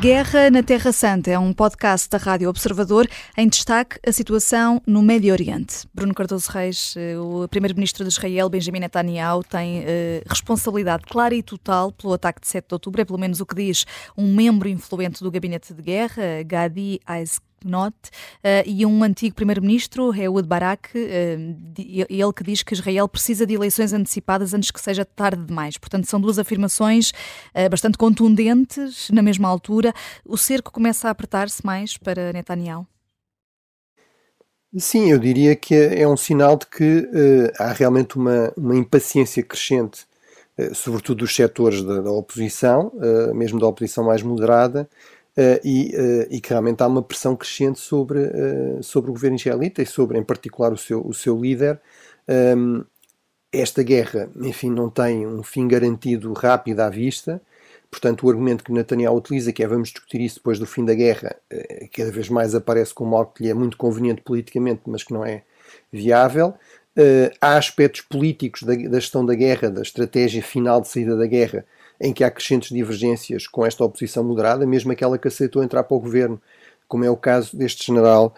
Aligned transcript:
Guerra 0.00 0.48
na 0.48 0.62
Terra 0.62 0.92
Santa 0.92 1.28
é 1.28 1.36
um 1.36 1.52
podcast 1.52 2.08
da 2.08 2.18
Rádio 2.18 2.48
Observador 2.48 3.08
em 3.36 3.48
destaque 3.48 3.98
a 4.06 4.12
situação 4.12 4.80
no 4.86 5.02
Médio 5.02 5.32
Oriente. 5.32 5.88
Bruno 5.92 6.14
Cardoso 6.14 6.48
Reis, 6.52 6.94
eh, 6.96 7.18
o 7.18 7.48
primeiro-ministro 7.48 8.04
de 8.04 8.10
Israel, 8.10 8.48
Benjamin 8.48 8.78
Netanyahu, 8.78 9.42
tem 9.42 9.82
eh, 9.84 10.22
responsabilidade 10.24 11.02
clara 11.02 11.34
e 11.34 11.42
total 11.42 11.90
pelo 11.90 12.12
ataque 12.12 12.40
de 12.40 12.46
7 12.46 12.68
de 12.68 12.74
outubro, 12.76 13.00
é 13.00 13.04
pelo 13.04 13.18
menos 13.18 13.40
o 13.40 13.46
que 13.46 13.56
diz 13.56 13.84
um 14.16 14.32
membro 14.32 14.68
influente 14.68 15.20
do 15.20 15.32
gabinete 15.32 15.74
de 15.74 15.82
guerra, 15.82 16.44
Gadi 16.46 17.00
Eisek 17.58 17.66
Not, 17.66 17.94
uh, 17.94 18.62
e 18.66 18.84
um 18.86 19.02
antigo 19.02 19.34
primeiro-ministro, 19.34 20.14
Ehud 20.14 20.46
Barak, 20.46 20.90
uh, 20.96 21.74
ele 22.08 22.32
que 22.34 22.44
diz 22.44 22.62
que 22.62 22.74
Israel 22.74 23.08
precisa 23.08 23.46
de 23.46 23.54
eleições 23.54 23.92
antecipadas 23.92 24.54
antes 24.54 24.70
que 24.70 24.80
seja 24.80 25.04
tarde 25.04 25.44
demais. 25.44 25.76
Portanto, 25.76 26.06
são 26.06 26.20
duas 26.20 26.38
afirmações 26.38 27.10
uh, 27.54 27.68
bastante 27.70 27.98
contundentes 27.98 29.10
na 29.10 29.22
mesma 29.22 29.48
altura. 29.48 29.92
O 30.24 30.36
cerco 30.36 30.72
começa 30.72 31.08
a 31.08 31.10
apertar-se 31.10 31.64
mais 31.64 31.96
para 31.96 32.32
Netanyahu? 32.32 32.86
Sim, 34.76 35.10
eu 35.10 35.18
diria 35.18 35.56
que 35.56 35.74
é, 35.74 36.02
é 36.02 36.08
um 36.08 36.16
sinal 36.16 36.56
de 36.56 36.66
que 36.66 37.08
há 37.58 37.72
realmente 37.72 38.16
uma, 38.16 38.52
uma 38.54 38.76
impaciência 38.76 39.42
crescente, 39.42 40.06
sobretudo 40.74 41.20
dos 41.20 41.34
setores 41.34 41.82
da, 41.82 42.02
da 42.02 42.10
oposição, 42.10 42.92
mesmo 43.34 43.58
da 43.58 43.66
oposição 43.66 44.04
mais 44.04 44.22
moderada, 44.22 44.86
Uh, 45.38 45.60
e, 45.62 45.94
uh, 45.94 46.26
e, 46.30 46.40
que 46.40 46.50
realmente 46.50 46.82
há 46.82 46.86
uma 46.88 47.00
pressão 47.00 47.36
crescente 47.36 47.78
sobre, 47.78 48.18
uh, 48.18 48.82
sobre 48.82 49.08
o 49.08 49.12
governo 49.12 49.36
israelita 49.36 49.80
e 49.80 49.86
sobre, 49.86 50.18
em 50.18 50.24
particular, 50.24 50.72
o 50.72 50.76
seu, 50.76 51.00
o 51.06 51.14
seu 51.14 51.40
líder. 51.40 51.80
Um, 52.28 52.84
esta 53.52 53.84
guerra, 53.84 54.28
enfim, 54.40 54.68
não 54.68 54.90
tem 54.90 55.24
um 55.28 55.44
fim 55.44 55.68
garantido 55.68 56.32
rápido 56.32 56.80
à 56.80 56.90
vista. 56.90 57.40
Portanto, 57.88 58.26
o 58.26 58.30
argumento 58.30 58.64
que 58.64 58.72
Netanyahu 58.72 59.16
utiliza, 59.16 59.52
que 59.52 59.62
é 59.62 59.68
vamos 59.68 59.90
discutir 59.90 60.20
isso 60.20 60.36
depois 60.36 60.58
do 60.58 60.66
fim 60.66 60.84
da 60.84 60.92
guerra, 60.92 61.36
cada 61.94 62.10
vez 62.10 62.28
mais 62.28 62.54
aparece 62.54 62.92
como 62.92 63.16
algo 63.16 63.32
que 63.32 63.44
lhe 63.44 63.48
é 63.48 63.54
muito 63.54 63.76
conveniente 63.76 64.20
politicamente, 64.22 64.82
mas 64.86 65.04
que 65.04 65.14
não 65.14 65.24
é 65.24 65.44
viável. 65.90 66.52
há 67.40 67.56
aspectos 67.56 68.02
políticos 68.02 68.64
da, 68.64 68.74
da 68.74 69.00
gestão 69.00 69.24
da 69.24 69.34
guerra, 69.34 69.70
da 69.70 69.82
estratégia 69.82 70.42
final 70.42 70.82
de 70.82 70.88
saída 70.88 71.16
da 71.16 71.26
guerra, 71.26 71.64
em 72.00 72.12
que 72.12 72.22
há 72.22 72.30
crescentes 72.30 72.70
divergências 72.70 73.46
com 73.46 73.66
esta 73.66 73.84
oposição 73.84 74.22
moderada, 74.22 74.66
mesmo 74.66 74.92
aquela 74.92 75.18
que 75.18 75.28
aceitou 75.28 75.62
entrar 75.62 75.84
para 75.84 75.96
o 75.96 76.00
governo, 76.00 76.40
como 76.86 77.04
é 77.04 77.10
o 77.10 77.16
caso 77.16 77.56
deste 77.56 77.86
general, 77.86 78.34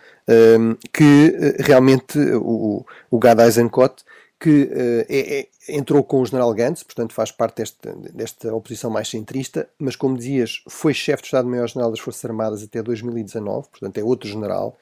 um, 0.59 0.75
que 0.93 1.37
eh, 1.39 1.63
realmente, 1.63 2.19
o, 2.19 2.85
o 3.09 3.19
Gad 3.19 3.39
Eisenkot, 3.39 4.03
que 4.41 4.63
uh, 4.63 5.07
é, 5.07 5.41
é, 5.41 5.49
entrou 5.69 6.03
com 6.03 6.23
o 6.23 6.27
general 6.27 6.53
Gantz, 6.55 6.83
portanto 6.83 7.13
faz 7.13 7.31
parte 7.31 7.57
desta, 7.57 7.95
desta 7.95 8.55
oposição 8.55 8.91
mais 8.91 9.07
centrista, 9.09 9.69
mas 9.79 9.95
como 9.95 10.17
dizias, 10.17 10.63
foi 10.67 10.95
chefe 10.95 11.23
de 11.23 11.27
Estado-Maior-General 11.27 11.91
das 11.91 12.01
Forças 12.01 12.25
Armadas 12.25 12.63
até 12.63 12.83
2019, 12.83 13.69
portanto 13.69 13.99
é 13.99 14.03
outro 14.03 14.29
general. 14.29 14.77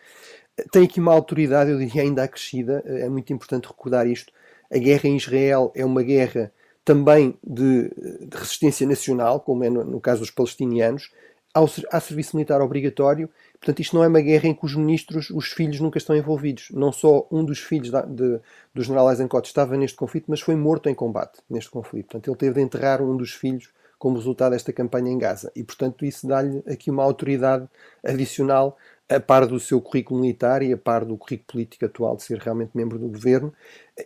Tem 0.71 0.85
aqui 0.85 1.01
uma 1.01 1.13
autoridade, 1.13 1.73
eu 1.73 1.79
diria, 1.79 2.03
ainda 2.03 2.23
acrescida, 2.23 2.83
é 2.87 3.09
muito 3.09 3.33
importante 3.33 3.67
recordar 3.67 4.07
isto. 4.07 4.33
A 4.73 4.79
guerra 4.79 5.09
em 5.09 5.17
Israel 5.17 5.73
é 5.75 5.85
uma 5.85 6.03
guerra 6.03 6.53
também 6.89 7.39
de, 7.47 7.91
de 7.91 8.35
resistência 8.35 8.87
nacional, 8.87 9.41
como 9.41 9.63
é 9.63 9.69
no, 9.69 9.85
no 9.85 10.01
caso 10.01 10.21
dos 10.21 10.31
palestinianos, 10.31 11.11
ao, 11.53 11.69
há 11.93 12.01
serviço 12.01 12.35
militar 12.35 12.63
obrigatório. 12.63 13.29
Portanto, 13.61 13.81
isto 13.81 13.95
não 13.95 14.03
é 14.03 14.09
uma 14.09 14.23
guerra 14.23 14.49
em 14.49 14.55
que 14.55 14.65
os 14.65 14.75
ministros, 14.75 15.29
os 15.29 15.49
filhos, 15.49 15.81
nunca 15.81 15.99
estão 15.99 16.17
envolvidos. 16.17 16.69
Não 16.71 16.91
só 16.91 17.29
um 17.31 17.45
dos 17.45 17.59
filhos 17.59 17.91
da, 17.91 18.01
de, 18.01 18.41
do 18.75 18.83
general 18.83 19.11
Eisenkot 19.11 19.47
estava 19.47 19.77
neste 19.77 19.99
conflito, 19.99 20.25
mas 20.29 20.41
foi 20.41 20.57
morto 20.57 20.89
em 20.89 20.95
combate 20.95 21.41
neste 21.51 21.71
conflito. 21.71 22.07
Portanto, 22.07 22.27
ele 22.31 22.39
teve 22.39 22.55
de 22.55 22.61
enterrar 22.63 23.03
um 23.03 23.15
dos 23.15 23.33
filhos 23.33 23.69
como 23.99 24.17
resultado 24.17 24.53
desta 24.53 24.73
campanha 24.73 25.13
em 25.13 25.19
Gaza. 25.19 25.53
E, 25.55 25.63
portanto, 25.63 26.07
isso 26.07 26.27
dá-lhe 26.27 26.63
aqui 26.67 26.91
uma 26.91 27.03
autoridade 27.03 27.69
adicional 28.03 28.79
a 29.09 29.19
par 29.19 29.47
do 29.47 29.59
seu 29.59 29.81
currículo 29.81 30.21
militar 30.21 30.63
e 30.63 30.73
a 30.73 30.77
par 30.77 31.05
do 31.05 31.17
currículo 31.17 31.47
político 31.47 31.85
atual 31.87 32.17
de 32.17 32.23
ser 32.25 32.39
realmente 32.39 32.73
membro 32.75 32.99
do 32.99 33.09
governo. 33.09 33.53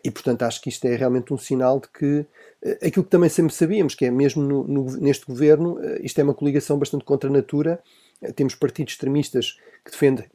E, 0.05 0.11
portanto, 0.11 0.43
acho 0.45 0.61
que 0.61 0.69
isto 0.69 0.85
é 0.87 0.95
realmente 0.95 1.35
um 1.35 1.39
sinal 1.39 1.81
de 1.81 1.89
que 1.89 2.25
eh, 2.63 2.87
aquilo 2.87 3.05
que 3.05 3.11
também 3.11 3.29
sempre 3.29 3.53
sabíamos, 3.53 3.95
que 3.95 4.05
é 4.05 4.11
mesmo 4.11 4.43
no, 4.43 4.65
no, 4.65 4.85
neste 4.99 5.27
governo, 5.27 5.79
eh, 5.83 6.01
isto 6.03 6.21
é 6.21 6.25
uma 6.25 6.35
coligação 6.35 6.79
bastante 6.79 7.05
contra 7.05 7.29
a 7.29 7.33
natura. 7.33 7.81
Eh, 8.23 8.33
temos 8.33 8.55
partidos 8.55 8.95
extremistas 8.95 9.59
que 9.85 9.91
defendem, 9.91 10.27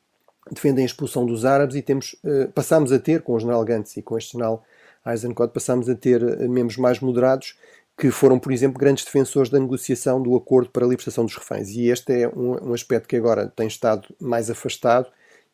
defendem 0.51 0.83
a 0.83 0.85
expulsão 0.85 1.25
dos 1.25 1.45
árabes 1.45 1.75
e 1.75 1.81
temos, 1.81 2.15
passámos 2.53 2.91
a 2.91 2.99
ter, 2.99 3.21
com 3.21 3.33
o 3.33 3.39
general 3.39 3.63
Gantz 3.63 3.95
e 3.97 4.01
com 4.01 4.17
este 4.17 4.33
general 4.33 4.63
Eisenkot, 5.05 5.53
passámos 5.53 5.87
a 5.87 5.95
ter 5.95 6.21
membros 6.49 6.77
mais 6.77 6.99
moderados 6.99 7.57
que 7.97 8.11
foram, 8.11 8.37
por 8.37 8.51
exemplo, 8.51 8.79
grandes 8.79 9.03
defensores 9.03 9.49
da 9.49 9.59
negociação 9.59 10.21
do 10.21 10.35
acordo 10.35 10.69
para 10.69 10.85
a 10.85 10.87
libertação 10.87 11.25
dos 11.25 11.35
reféns. 11.35 11.69
E 11.69 11.89
este 11.89 12.21
é 12.21 12.29
um, 12.29 12.69
um 12.69 12.73
aspecto 12.73 13.07
que 13.07 13.15
agora 13.15 13.47
tem 13.47 13.67
estado 13.67 14.07
mais 14.19 14.51
afastado 14.51 15.07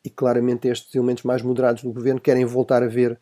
e 0.04 0.10
claramente 0.10 0.68
estes 0.68 0.94
elementos 0.94 1.24
mais 1.24 1.40
moderados 1.40 1.82
do 1.82 1.90
governo 1.90 2.20
querem 2.20 2.44
voltar 2.44 2.82
a 2.82 2.86
ver 2.86 3.12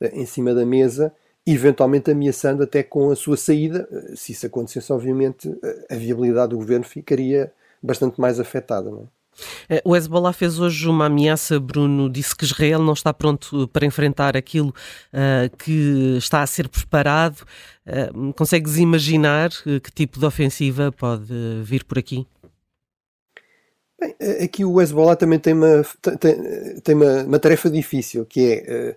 uh, 0.00 0.06
em 0.12 0.26
cima 0.26 0.52
da 0.52 0.66
mesa, 0.66 1.14
eventualmente 1.46 2.10
ameaçando 2.10 2.64
até 2.64 2.82
com 2.82 3.10
a 3.10 3.16
sua 3.16 3.36
saída. 3.36 3.88
Uh, 3.88 4.16
se 4.16 4.32
isso 4.32 4.46
acontecesse, 4.46 4.92
obviamente, 4.92 5.48
uh, 5.48 5.60
a 5.88 5.94
viabilidade 5.94 6.50
do 6.50 6.56
governo 6.56 6.84
ficaria 6.84 7.52
bastante 7.80 8.20
mais 8.20 8.40
afetada. 8.40 8.90
Não 8.90 9.02
é? 9.02 9.21
Eh, 9.68 9.82
o 9.84 9.96
Hezbollah 9.96 10.32
fez 10.32 10.58
hoje 10.58 10.88
uma 10.88 11.06
ameaça, 11.06 11.58
Bruno, 11.58 12.10
disse 12.10 12.36
que 12.36 12.44
Israel 12.44 12.80
não 12.80 12.92
está 12.92 13.12
pronto 13.12 13.68
para 13.68 13.86
enfrentar 13.86 14.36
aquilo 14.36 14.68
uh, 14.68 15.56
que 15.56 16.16
está 16.18 16.42
a 16.42 16.46
ser 16.46 16.68
preparado. 16.68 17.42
Uh, 17.86 18.32
consegues 18.34 18.76
imaginar 18.76 19.50
que 19.50 19.92
tipo 19.92 20.18
de 20.18 20.26
ofensiva 20.26 20.92
pode 20.92 21.32
vir 21.62 21.84
por 21.84 21.98
aqui? 21.98 22.26
Bem, 24.00 24.14
aqui 24.42 24.64
o 24.64 24.80
Hezbollah 24.80 25.16
também 25.16 25.38
tem 25.38 25.54
uma, 25.54 25.84
tem, 26.18 26.80
tem 26.80 26.94
uma, 26.94 27.22
uma 27.22 27.38
tarefa 27.38 27.70
difícil, 27.70 28.26
que 28.26 28.52
é, 28.52 28.90
uh, 28.90 28.96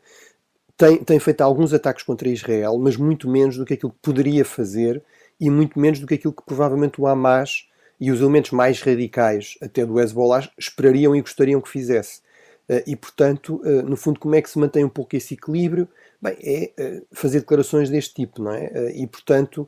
tem, 0.78 0.98
tem 0.98 1.20
feito 1.20 1.42
alguns 1.42 1.74
ataques 1.74 2.04
contra 2.04 2.28
Israel, 2.28 2.78
mas 2.78 2.98
muito 2.98 3.30
menos 3.30 3.58
do 3.58 3.66
que 3.66 3.76
aquilo 3.76 3.92
que 3.92 4.00
poderia 4.02 4.44
fazer 4.44 5.02
e 5.40 5.50
muito 5.50 5.80
menos 5.80 6.00
do 6.00 6.08
que 6.08 6.16
aquilo 6.16 6.34
que 6.34 6.44
provavelmente 6.44 7.00
o 7.00 7.08
Hamas 7.08 7.68
e 8.00 8.12
os 8.12 8.22
elementos 8.22 8.52
mais 8.52 8.82
radicais 8.82 9.58
até 9.62 9.86
do 9.86 10.00
Hezbollah 10.00 10.50
esperariam 10.58 11.16
e 11.16 11.22
gostariam 11.22 11.62
que 11.62 11.70
fizesse. 11.70 12.22
Eh, 12.68 12.84
e, 12.88 12.96
portanto, 12.96 13.62
eh, 13.64 13.82
no 13.84 13.96
fundo, 13.96 14.20
como 14.20 14.36
é 14.36 14.42
que 14.42 14.50
se 14.50 14.60
mantém 14.60 14.84
um 14.84 14.90
pouco 14.90 15.16
esse 15.16 15.34
equilíbrio? 15.36 15.88
Bem, 16.22 16.36
é 16.42 16.72
eh, 16.78 17.02
fazer 17.12 17.40
declarações 17.40 17.90
deste 17.90 18.14
tipo, 18.16 18.42
não 18.42 18.52
é? 18.52 18.92
E, 18.96 19.06
portanto, 19.08 19.68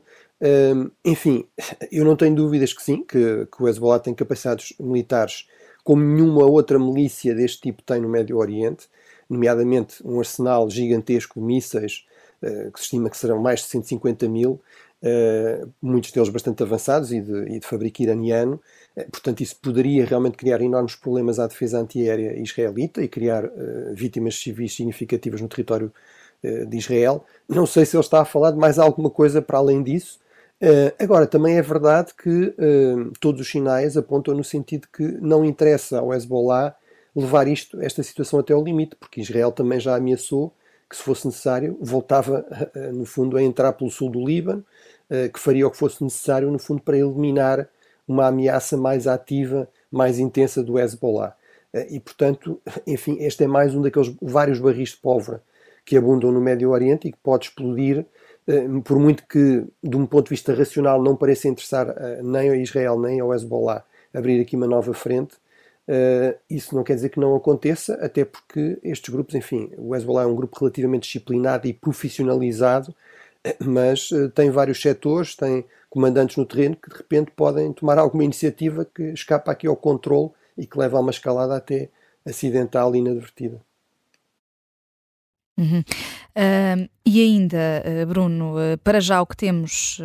enfim, 1.04 1.46
eu 1.90 2.04
não 2.04 2.16
tenho 2.16 2.34
dúvidas 2.34 2.72
que 2.72 2.82
sim, 2.82 3.04
que, 3.04 3.46
que 3.46 3.62
o 3.62 3.68
Hezbollah 3.68 4.00
tem 4.00 4.14
capacidades 4.14 4.72
militares 4.78 5.48
como 5.84 6.02
nenhuma 6.02 6.44
outra 6.44 6.78
milícia 6.78 7.34
deste 7.34 7.62
tipo 7.62 7.82
tem 7.82 8.00
no 8.00 8.08
Médio 8.08 8.36
Oriente, 8.36 8.88
nomeadamente 9.28 10.06
um 10.06 10.18
arsenal 10.18 10.68
gigantesco 10.68 11.40
de 11.40 11.46
mísseis, 11.46 12.04
que 12.40 12.78
se 12.78 12.84
estima 12.84 13.08
que 13.08 13.16
serão 13.16 13.38
mais 13.40 13.60
de 13.60 13.66
150 13.66 14.28
mil, 14.28 14.60
Uh, 15.00 15.70
muitos 15.80 16.10
deles 16.10 16.28
bastante 16.28 16.60
avançados 16.60 17.12
e 17.12 17.20
de, 17.20 17.54
e 17.54 17.60
de 17.60 17.66
fabrico 17.66 18.02
iraniano. 18.02 18.60
Uh, 18.96 19.08
portanto, 19.10 19.40
isso 19.40 19.56
poderia 19.62 20.04
realmente 20.04 20.36
criar 20.36 20.60
enormes 20.60 20.96
problemas 20.96 21.38
à 21.38 21.46
defesa 21.46 21.78
antiaérea 21.78 22.36
israelita 22.36 23.00
e 23.00 23.06
criar 23.06 23.44
uh, 23.44 23.94
vítimas 23.94 24.34
civis 24.34 24.74
significativas 24.74 25.40
no 25.40 25.48
território 25.48 25.92
de 26.40 26.76
Israel. 26.76 27.24
Não 27.48 27.66
sei 27.66 27.84
se 27.84 27.96
ele 27.96 28.00
está 28.00 28.20
a 28.20 28.24
falar 28.24 28.52
de 28.52 28.58
mais 28.58 28.78
alguma 28.78 29.10
coisa 29.10 29.42
para 29.42 29.58
além 29.58 29.82
disso. 29.82 30.20
agora, 30.96 31.26
também 31.26 31.58
é 31.58 31.62
verdade 31.62 32.12
que 32.14 32.54
todos 33.18 33.40
os 33.40 33.50
sinais 33.50 33.96
apontam 33.96 34.36
no 34.36 34.44
sentido 34.44 34.86
que 34.92 35.02
não 35.02 35.44
interessa 35.44 35.98
ao 35.98 36.14
Hezbollah 36.14 36.76
levar 37.12 37.48
isto, 37.48 37.80
esta 37.82 38.04
situação 38.04 38.38
até 38.38 38.52
ao 38.52 38.62
limite, 38.62 38.94
porque 38.94 39.20
Israel 39.20 39.50
também 39.50 39.80
já 39.80 39.96
ameaçou 39.96 40.54
que, 40.88 40.96
se 40.96 41.02
fosse 41.02 41.26
necessário, 41.26 41.76
voltava, 41.80 42.46
no 42.94 43.04
fundo, 43.04 43.36
a 43.36 43.42
entrar 43.42 43.72
pelo 43.72 43.90
sul 43.90 44.08
do 44.08 44.24
Líbano, 44.24 44.64
que 45.32 45.40
faria 45.40 45.66
o 45.66 45.70
que 45.70 45.76
fosse 45.76 46.04
necessário, 46.04 46.50
no 46.50 46.58
fundo, 46.58 46.82
para 46.82 46.98
eliminar 46.98 47.68
uma 48.08 48.26
ameaça 48.26 48.76
mais 48.76 49.06
ativa, 49.06 49.68
mais 49.90 50.18
intensa 50.18 50.62
do 50.62 50.78
Hezbollah. 50.78 51.36
Eh, 51.72 51.96
e, 51.96 52.00
portanto, 52.00 52.60
enfim, 52.86 53.18
este 53.20 53.44
é 53.44 53.46
mais 53.46 53.74
um 53.74 53.82
daqueles 53.82 54.14
vários 54.20 54.58
barris 54.58 54.90
de 54.90 54.96
pólvora 54.96 55.42
que 55.84 55.96
abundam 55.96 56.32
no 56.32 56.40
Médio 56.40 56.70
Oriente 56.70 57.08
e 57.08 57.12
que 57.12 57.18
pode 57.22 57.46
explodir, 57.46 58.04
eh, 58.46 58.66
por 58.84 58.98
muito 58.98 59.26
que, 59.26 59.64
de 59.82 59.96
um 59.96 60.06
ponto 60.06 60.24
de 60.24 60.30
vista 60.30 60.54
racional, 60.54 61.02
não 61.02 61.16
pareça 61.16 61.48
interessar 61.48 61.94
nem 62.22 62.48
ao 62.48 62.54
Israel 62.54 62.98
nem 62.98 63.20
ao 63.20 63.34
Hezbollah 63.34 63.84
abrir 64.12 64.40
aqui 64.40 64.56
uma 64.56 64.66
nova 64.66 64.94
frente, 64.94 65.36
isso 66.50 66.74
não 66.74 66.82
quer 66.82 66.94
dizer 66.94 67.08
que 67.08 67.20
não 67.20 67.34
aconteça, 67.34 67.94
até 67.94 68.24
porque 68.24 68.78
estes 68.82 69.08
grupos, 69.08 69.34
enfim, 69.34 69.70
o 69.78 69.94
Hezbollah 69.94 70.24
é 70.24 70.26
um 70.26 70.34
grupo 70.34 70.58
relativamente 70.58 71.04
disciplinado 71.04 71.66
e 71.66 71.72
profissionalizado, 71.72 72.90
eh, 72.90 72.94
mas 73.60 74.10
uh, 74.10 74.28
tem 74.30 74.50
vários 74.50 74.80
setores, 74.80 75.34
tem 75.34 75.64
comandantes 75.90 76.36
no 76.36 76.46
terreno 76.46 76.76
que 76.76 76.90
de 76.90 76.96
repente 76.96 77.30
podem 77.30 77.72
tomar 77.72 77.98
alguma 77.98 78.24
iniciativa 78.24 78.84
que 78.84 79.02
escapa 79.12 79.52
aqui 79.52 79.66
ao 79.66 79.76
controle 79.76 80.30
e 80.56 80.66
que 80.66 80.78
leva 80.78 80.98
a 80.98 81.00
uma 81.00 81.10
escalada 81.10 81.56
até 81.56 81.90
acidental 82.26 82.94
e 82.94 82.98
inadvertida. 82.98 83.60
Uhum. 85.58 85.80
Uh, 85.80 86.88
e 87.04 87.20
ainda, 87.20 87.82
uh, 87.84 88.06
Bruno, 88.06 88.54
uh, 88.54 88.78
para 88.78 89.00
já 89.00 89.20
o 89.20 89.26
que 89.26 89.36
temos 89.36 90.00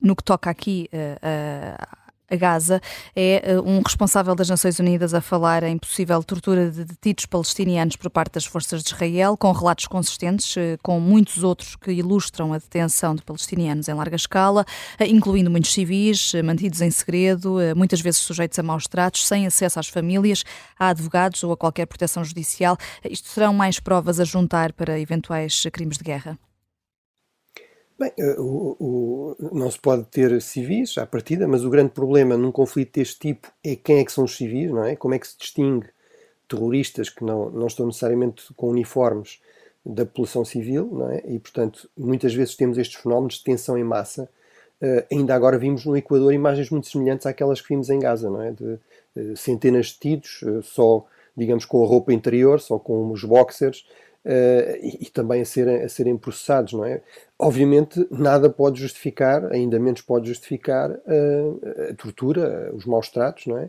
no 0.00 0.14
que 0.14 0.22
toca 0.22 0.50
aqui 0.50 0.88
a 1.22 2.03
a 2.34 2.36
Gaza. 2.36 2.80
É 3.16 3.56
um 3.64 3.80
responsável 3.80 4.34
das 4.34 4.48
Nações 4.48 4.78
Unidas 4.78 5.14
a 5.14 5.20
falar 5.20 5.62
em 5.62 5.78
possível 5.78 6.22
tortura 6.22 6.70
de 6.70 6.84
detidos 6.84 7.26
palestinianos 7.26 7.96
por 7.96 8.10
parte 8.10 8.34
das 8.34 8.44
forças 8.44 8.82
de 8.82 8.92
Israel, 8.92 9.36
com 9.36 9.50
relatos 9.52 9.86
consistentes, 9.86 10.54
com 10.82 11.00
muitos 11.00 11.42
outros 11.42 11.76
que 11.76 11.92
ilustram 11.92 12.52
a 12.52 12.58
detenção 12.58 13.14
de 13.14 13.22
palestinianos 13.22 13.88
em 13.88 13.94
larga 13.94 14.16
escala, 14.16 14.64
incluindo 15.00 15.50
muitos 15.50 15.72
civis 15.72 16.32
mantidos 16.44 16.80
em 16.80 16.90
segredo, 16.90 17.56
muitas 17.76 18.00
vezes 18.00 18.20
sujeitos 18.20 18.58
a 18.58 18.62
maus 18.62 18.86
tratos, 18.86 19.26
sem 19.26 19.46
acesso 19.46 19.80
às 19.80 19.88
famílias, 19.88 20.44
a 20.78 20.88
advogados 20.88 21.42
ou 21.44 21.52
a 21.52 21.56
qualquer 21.56 21.86
proteção 21.86 22.24
judicial. 22.24 22.76
Isto 23.08 23.28
serão 23.28 23.54
mais 23.54 23.80
provas 23.80 24.20
a 24.20 24.24
juntar 24.24 24.72
para 24.72 24.98
eventuais 24.98 25.64
crimes 25.72 25.96
de 25.96 26.04
guerra? 26.04 26.38
Bem, 28.04 28.12
eh, 28.18 28.36
o, 28.38 28.76
o, 28.78 29.36
não 29.52 29.70
se 29.70 29.78
pode 29.78 30.04
ter 30.04 30.40
civis 30.42 30.98
à 30.98 31.06
partida, 31.06 31.48
mas 31.48 31.64
o 31.64 31.70
grande 31.70 31.90
problema 31.90 32.36
num 32.36 32.52
conflito 32.52 32.96
deste 32.96 33.18
tipo 33.18 33.50
é 33.64 33.74
quem 33.76 33.98
é 33.98 34.04
que 34.04 34.12
são 34.12 34.24
os 34.24 34.36
civis, 34.36 34.70
não 34.70 34.84
é? 34.84 34.94
Como 34.94 35.14
é 35.14 35.18
que 35.18 35.26
se 35.26 35.38
distingue 35.38 35.86
terroristas 36.46 37.08
que 37.08 37.24
não, 37.24 37.48
não 37.48 37.66
estão 37.66 37.86
necessariamente 37.86 38.52
com 38.54 38.68
uniformes 38.68 39.40
da 39.84 40.04
população 40.04 40.44
civil, 40.44 40.86
não 40.92 41.10
é? 41.10 41.22
E, 41.26 41.38
portanto, 41.38 41.88
muitas 41.96 42.34
vezes 42.34 42.54
temos 42.54 42.76
estes 42.76 43.00
fenómenos 43.00 43.36
de 43.36 43.44
tensão 43.44 43.78
em 43.78 43.84
massa. 43.84 44.28
Uh, 44.82 45.04
ainda 45.10 45.34
agora 45.34 45.56
vimos 45.56 45.86
no 45.86 45.96
Equador 45.96 46.34
imagens 46.34 46.68
muito 46.68 46.88
semelhantes 46.88 47.26
àquelas 47.26 47.62
que 47.62 47.68
vimos 47.68 47.88
em 47.88 47.98
Gaza, 47.98 48.28
não 48.28 48.42
é? 48.42 48.52
De 48.52 48.78
uh, 49.16 49.36
centenas 49.36 49.86
de 49.86 49.98
tiros, 49.98 50.42
uh, 50.42 50.62
só, 50.62 51.06
digamos, 51.34 51.64
com 51.64 51.82
a 51.82 51.86
roupa 51.86 52.12
interior, 52.12 52.60
só 52.60 52.78
com 52.78 53.10
os 53.10 53.24
boxers, 53.24 53.86
Uh, 54.24 54.80
e, 54.80 54.98
e, 55.02 55.10
também 55.10 55.42
a 55.42 55.44
serem, 55.44 55.82
a 55.82 55.88
serem 55.88 56.16
processados, 56.16 56.72
não 56.72 56.82
é? 56.82 57.02
Obviamente, 57.38 58.06
nada 58.10 58.48
pode 58.48 58.80
justificar, 58.80 59.52
ainda 59.52 59.78
menos 59.78 60.00
pode 60.00 60.28
justificar 60.28 60.90
uh, 60.90 61.90
a 61.90 61.94
tortura, 61.94 62.72
os 62.74 62.86
maus 62.86 63.10
tratos, 63.10 63.46
não 63.46 63.58
é? 63.58 63.64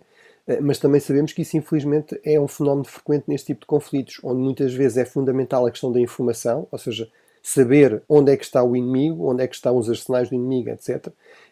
Uh, 0.48 0.62
mas 0.62 0.80
também 0.80 1.02
sabemos 1.02 1.34
que 1.34 1.42
isso, 1.42 1.58
infelizmente, 1.58 2.18
é 2.24 2.40
um 2.40 2.48
fenómeno 2.48 2.86
frequente 2.86 3.26
neste 3.28 3.48
tipo 3.48 3.62
de 3.62 3.68
conflitos, 3.68 4.22
onde 4.24 4.40
muitas 4.40 4.74
vezes 4.74 4.98
é 4.98 5.04
fundamental 5.04 5.66
a 5.66 5.72
questão 5.72 5.92
da 5.92 6.00
informação, 6.00 6.68
ou 6.72 6.80
seja, 6.80 7.10
saber 7.44 8.02
onde 8.08 8.32
é 8.32 8.38
que 8.38 8.46
está 8.46 8.64
o 8.64 8.78
inimigo, 8.78 9.30
onde 9.30 9.44
é 9.44 9.48
que 9.48 9.56
estão 9.56 9.76
os 9.78 9.90
arsenais 9.90 10.30
do 10.30 10.36
inimigo, 10.36 10.70
etc. 10.70 11.08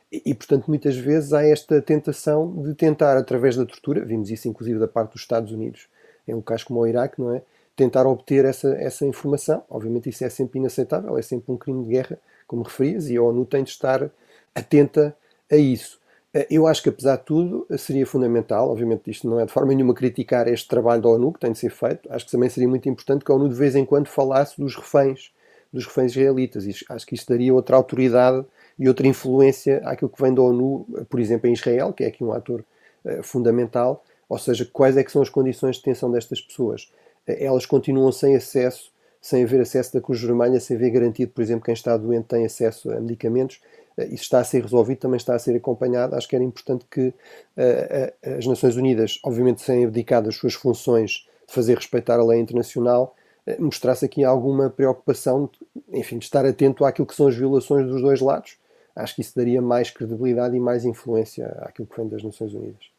E, 0.10 0.22
e, 0.28 0.34
portanto, 0.34 0.68
muitas 0.68 0.96
vezes 0.96 1.34
há 1.34 1.44
esta 1.46 1.82
tentação 1.82 2.64
de 2.64 2.74
tentar, 2.74 3.18
através 3.18 3.58
da 3.58 3.66
tortura, 3.66 4.06
vimos 4.06 4.32
isso 4.32 4.48
inclusive 4.48 4.80
da 4.80 4.88
parte 4.88 5.12
dos 5.12 5.22
Estados 5.22 5.52
Unidos, 5.52 5.88
em 6.28 6.34
um 6.34 6.42
caso 6.42 6.66
como 6.66 6.80
o 6.80 6.88
Iraque, 6.88 7.20
não 7.20 7.36
é? 7.36 7.42
Tentar 7.76 8.06
obter 8.06 8.46
essa, 8.46 8.70
essa 8.76 9.06
informação. 9.06 9.64
Obviamente 9.70 10.10
isso 10.10 10.24
é 10.24 10.30
sempre 10.30 10.60
inaceitável, 10.60 11.18
é 11.18 11.22
sempre 11.22 11.52
um 11.52 11.58
crime 11.58 11.84
de 11.84 11.92
guerra, 11.92 12.20
como 12.48 12.64
referias, 12.64 13.10
e 13.10 13.18
a 13.18 13.22
ONU 13.22 13.46
tem 13.46 13.64
de 13.64 13.72
estar 13.72 14.10
atenta 14.54 15.16
a 15.52 15.56
isso. 15.56 16.00
Eh, 16.34 16.48
eu 16.50 16.68
acho 16.68 16.84
que, 16.84 16.90
apesar 16.90 17.18
de 17.18 17.24
tudo, 17.24 17.66
seria 17.78 18.06
fundamental, 18.06 18.70
obviamente 18.70 19.10
isto 19.10 19.28
não 19.28 19.40
é 19.40 19.46
de 19.46 19.52
forma 19.52 19.74
nenhuma 19.74 19.94
criticar 19.94 20.48
este 20.48 20.68
trabalho 20.68 21.02
da 21.02 21.10
ONU, 21.10 21.34
que 21.34 21.40
tem 21.40 21.52
de 21.52 21.58
ser 21.58 21.70
feito, 21.70 22.12
acho 22.12 22.26
que 22.26 22.32
também 22.32 22.50
seria 22.50 22.68
muito 22.68 22.88
importante 22.90 23.24
que 23.24 23.32
a 23.32 23.36
ONU 23.36 23.50
de 23.50 23.56
vez 23.56 23.76
em 23.76 23.86
quando 23.86 24.08
falasse 24.08 24.60
dos 24.60 24.76
reféns, 24.76 25.32
dos 25.72 25.86
reféns 25.86 26.12
israelitas, 26.12 26.66
acho 26.90 27.06
que 27.06 27.16
isto 27.16 27.30
daria 27.30 27.54
outra 27.54 27.76
autoridade 27.76 28.46
e 28.78 28.88
outra 28.88 29.08
influência 29.08 29.82
àquilo 29.86 30.10
que 30.10 30.22
vem 30.22 30.34
da 30.34 30.42
ONU, 30.42 30.86
por 31.10 31.20
exemplo, 31.20 31.50
em 31.50 31.54
Israel, 31.54 31.94
que 31.94 32.04
é 32.04 32.08
aqui 32.08 32.24
um 32.24 32.32
ator 32.32 32.64
uh, 33.06 33.24
fundamental, 33.24 34.04
ou 34.30 34.38
seja, 34.38 34.68
quais 34.72 34.98
é 34.98 35.04
que 35.04 35.12
são 35.12 35.22
as 35.22 35.30
condições 35.30 35.76
de 35.76 35.82
detenção 35.82 36.12
destas 36.12 36.42
pessoas 36.42 36.92
elas 37.28 37.66
continuam 37.66 38.12
sem 38.12 38.36
acesso, 38.36 38.92
sem 39.22 39.44
haver 39.44 39.62
acesso 39.62 39.94
da 39.94 40.02
Cruz 40.02 40.22
Vermelha, 40.22 40.60
sem 40.60 40.76
haver 40.76 40.92
garantido, 40.92 41.32
por 41.32 41.42
exemplo, 41.42 41.64
quem 41.64 41.74
está 41.74 41.96
doente 41.96 42.26
tem 42.26 42.46
acesso 42.46 42.92
a 42.92 43.00
medicamentos. 43.00 43.62
Eh, 43.98 44.08
isso 44.08 44.24
está 44.24 44.40
a 44.40 44.44
ser 44.44 44.62
resolvido, 44.62 45.00
também 45.00 45.18
está 45.18 45.36
a 45.36 45.40
ser 45.40 45.56
acompanhado. 45.56 46.16
Acho 46.16 46.28
que 46.28 46.36
era 46.36 46.44
importante 46.44 46.86
que 46.90 47.08
uh, 47.08 48.36
as 48.38 48.46
Nações 48.46 48.76
Unidas, 48.76 49.20
obviamente 49.24 49.62
sem 49.62 49.86
abdicar 49.86 50.22
das 50.22 50.36
suas 50.36 50.54
funções 50.54 51.26
de 51.48 51.54
fazer 51.54 51.76
respeitar 51.76 52.20
a 52.20 52.24
lei 52.26 52.40
internacional, 52.40 53.16
uh, 53.48 53.64
mostrasse 53.64 54.04
aqui 54.04 54.24
alguma 54.24 54.70
preocupação, 54.70 55.50
de, 55.52 56.00
enfim, 56.00 56.18
de 56.18 56.26
estar 56.26 56.46
atento 56.46 56.84
àquilo 56.84 57.08
que 57.08 57.16
são 57.16 57.28
as 57.28 57.36
violações 57.36 57.88
dos 57.88 58.02
dois 58.02 58.20
lados. 58.20 58.58
Acho 58.96 59.16
que 59.16 59.22
isso 59.22 59.36
daria 59.36 59.62
mais 59.62 59.90
credibilidade 59.90 60.56
e 60.56 60.60
mais 60.60 60.86
influência 60.86 61.48
àquilo 61.62 61.88
que 61.88 61.98
vem 61.98 62.08
das 62.08 62.24
Nações 62.24 62.54
Unidas. 62.54 62.93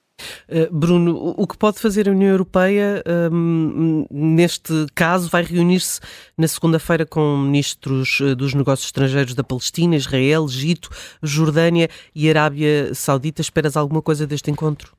Eh, 0.49 0.69
Bruno, 0.71 1.35
o 1.37 1.47
que 1.47 1.57
pode 1.57 1.79
fazer 1.79 2.09
a 2.09 2.13
União 2.13 2.31
Europeia 2.31 3.03
um, 3.33 4.07
neste 4.11 4.87
caso 4.95 5.29
vai 5.29 5.43
reunir-se 5.43 6.01
na 6.37 6.49
segunda-feira 6.49 7.07
com 7.07 7.37
ministros 7.39 8.21
eh, 8.21 8.35
dos 8.35 8.55
negócios 8.55 8.89
estrangeiros 8.89 9.35
da 9.35 9.45
Palestina, 9.45 9.97
Israel, 9.97 10.45
Egito, 10.45 10.89
Jordânia 11.23 11.89
e 12.15 12.29
Arábia 12.29 12.95
Saudita. 12.95 13.41
Esperas 13.41 13.77
alguma 13.77 14.03
coisa 14.03 14.27
deste 14.27 14.51
encontro? 14.51 14.95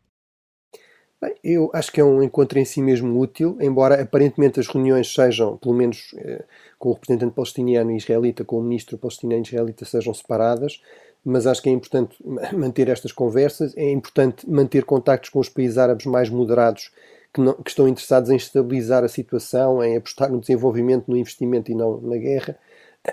Bem, 1.21 1.33
eu 1.43 1.71
acho 1.73 1.91
que 1.91 2.01
é 2.01 2.03
um 2.03 2.21
encontro 2.21 2.59
em 2.59 2.65
si 2.65 2.81
mesmo 2.81 3.19
útil, 3.19 3.57
embora 3.61 4.01
aparentemente 4.01 4.59
as 4.59 4.67
reuniões 4.67 5.11
sejam, 5.13 5.57
pelo 5.57 5.73
menos 5.73 6.13
eh, 6.17 6.43
com 6.77 6.89
o 6.89 6.93
representante 6.93 7.33
palestiniano 7.33 7.91
e 7.91 7.97
israelita, 7.97 8.43
com 8.43 8.59
o 8.59 8.61
ministro 8.61 8.97
palestiniano 8.97 9.43
e 9.43 9.47
israelita, 9.47 9.85
sejam 9.85 10.13
separadas 10.13 10.81
mas 11.25 11.47
acho 11.47 11.61
que 11.61 11.69
é 11.69 11.71
importante 11.71 12.15
manter 12.53 12.87
estas 12.87 13.11
conversas, 13.11 13.75
é 13.75 13.91
importante 13.91 14.47
manter 14.49 14.85
contactos 14.85 15.31
com 15.31 15.39
os 15.39 15.49
países 15.49 15.79
árabes 15.79 16.05
mais 16.05 16.29
moderados 16.29 16.91
que, 17.33 17.41
não, 17.41 17.53
que, 17.53 17.69
estão 17.69 17.87
interessados 17.87 18.29
em 18.29 18.35
estabilizar 18.35 19.03
a 19.03 19.07
situação, 19.09 19.83
em 19.83 19.97
apostar 19.97 20.31
no 20.31 20.39
desenvolvimento, 20.39 21.09
no 21.09 21.17
investimento 21.17 21.71
e 21.71 21.75
não 21.75 21.99
na 21.99 22.15
guerra. 22.15 22.57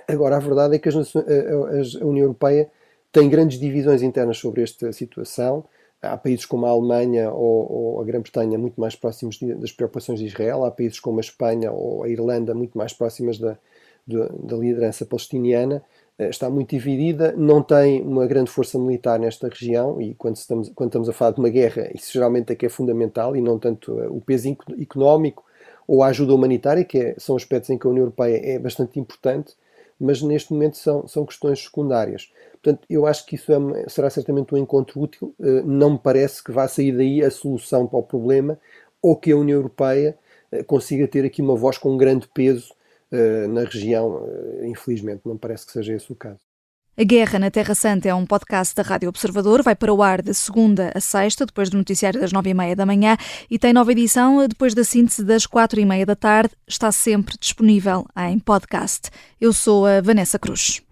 Agora, 0.07 0.37
a 0.37 0.41
verdade 0.41 0.77
é 0.77 0.79
que 0.79 0.89
as, 0.89 0.95
a, 0.95 1.21
a 2.01 2.07
União 2.07 2.25
Europeia 2.25 2.71
tem 3.11 3.29
grandes 3.29 3.59
divisões 3.59 4.03
internas 4.03 4.39
sobre 4.39 4.63
esta 4.63 4.93
situação. 4.93 5.65
Há 6.01 6.17
países 6.17 6.47
como 6.47 6.67
a 6.67 6.71
Alemanha 6.71 7.31
ou, 7.31 7.73
ou 7.73 8.01
a 8.01 8.05
Grã-Bretanha 8.05 8.59
muito 8.59 8.81
mais 8.81 8.95
próximos 8.95 9.39
das 9.41 9.73
preocupações 9.73 10.19
de 10.19 10.27
Israel, 10.27 10.65
há 10.65 10.71
países 10.71 10.99
como 11.01 11.19
a 11.19 11.21
Espanha 11.21 11.71
ou 11.71 12.05
a 12.05 12.09
Irlanda 12.09 12.55
muito 12.55 12.77
mais 12.77 12.93
próximas 12.93 13.39
da, 13.39 13.57
da, 14.07 14.29
da 14.29 14.57
liderança 14.57 15.07
palestiniana. 15.07 15.83
Eh, 16.19 16.29
está 16.29 16.51
muito 16.51 16.71
dividida, 16.71 17.33
não 17.37 17.63
tem 17.63 18.03
uma 18.03 18.27
grande 18.27 18.51
força 18.51 18.79
militar 18.79 19.19
nesta 19.19 19.49
região 19.49 20.01
e 20.01 20.15
quando 20.15 20.37
estamos, 20.37 20.71
quando 20.75 20.91
estamos 20.91 21.09
a 21.09 21.13
falar 21.13 21.33
de 21.33 21.41
uma 21.41 21.49
guerra, 21.49 21.91
isso 21.95 22.13
geralmente 22.13 22.53
é 22.53 22.57
que 22.57 22.67
é 22.67 22.69
fundamental 22.69 23.35
e 23.37 23.41
não 23.41 23.59
tanto 23.59 23.99
eh, 24.01 24.09
o 24.09 24.21
peso 24.21 24.57
económico 24.79 25.45
ou 25.87 26.03
a 26.03 26.09
ajuda 26.09 26.35
humanitária, 26.35 26.85
que 26.85 26.99
é, 26.99 27.15
são 27.19 27.35
aspectos 27.37 27.71
em 27.71 27.79
que 27.79 27.87
a 27.87 27.91
União 27.91 28.03
Europeia 28.05 28.41
é 28.45 28.59
bastante 28.59 29.01
importante, 29.01 29.55
mas 29.99 30.23
neste 30.23 30.53
momento 30.53 30.77
são, 30.77 31.07
são 31.09 31.25
questões 31.25 31.61
secundárias. 31.65 32.31
Portanto, 32.63 32.87
eu 32.89 33.07
acho 33.07 33.27
que 33.27 33.37
isso 33.37 33.53
é, 33.53 33.89
será 33.89 34.11
certamente 34.11 34.55
um 34.55 34.59
encontro 34.59 35.01
útil. 35.01 35.35
Eh, 35.41 35.63
não 35.65 35.93
me 35.93 35.99
parece 35.99 36.45
que 36.45 36.53
vá 36.53 36.69
sair 36.69 36.93
daí 36.97 37.25
a 37.25 37.31
solução 37.31 37.87
para 37.87 37.99
o 37.99 38.03
problema 38.03 38.59
ou 39.01 39.17
que 39.17 39.33
a 39.33 39.37
União 39.37 39.57
Europeia 39.59 40.17
consiga 40.67 41.09
ter 41.09 41.25
aqui 41.25 41.41
uma 41.41 41.57
voz 41.57 41.79
com 41.79 41.91
um 41.93 41.97
grande 41.97 42.29
peso 42.29 42.75
na 43.49 43.65
região. 43.65 44.27
Eh, 44.27 44.67
infelizmente, 44.67 45.23
não 45.25 45.37
parece 45.37 45.67
que 45.67 45.73
seja 45.73 45.95
esse 45.95 46.11
o 46.11 46.17
caso. 46.17 46.41
A 46.95 47.05
Guerra 47.05 47.39
na 47.39 47.51
Terra 47.51 47.75
Santa 47.75 48.11
é 48.11 48.15
um 48.15 48.27
podcast 48.27 48.75
da 48.75 48.83
Rádio 48.83 49.09
Observador. 49.09 49.63
Vai 49.63 49.75
para 49.75 49.93
o 49.95 50.03
ar 50.03 50.21
de 50.21 50.35
segunda 50.35 50.93
a 50.95 51.01
sexta, 51.01 51.47
depois 51.47 51.71
do 51.71 51.79
noticiário 51.79 52.21
das 52.21 52.33
nove 52.33 52.51
e 52.51 52.55
meia 52.55 52.77
da 52.77 52.85
manhã, 52.85 53.17
e 53.51 53.59
tem 53.59 53.73
nova 53.73 53.93
edição 53.93 54.47
depois 54.47 54.75
da 54.75 54.85
síntese 54.85 55.25
das 55.25 55.47
quatro 55.47 55.81
e 55.81 55.87
meia 55.87 56.05
da 56.05 56.15
tarde. 56.15 56.55
Está 56.69 56.93
sempre 56.93 57.35
disponível 57.41 58.07
em 58.29 58.39
podcast. 58.39 59.09
Eu 59.41 59.55
sou 59.55 59.87
a 59.87 60.03
Vanessa 60.03 60.39
Cruz. 60.39 60.83